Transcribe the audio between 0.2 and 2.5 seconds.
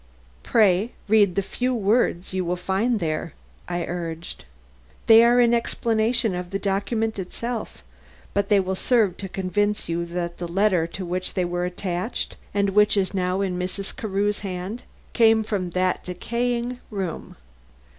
"Pray read the few words you